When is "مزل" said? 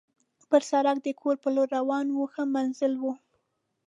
2.53-2.93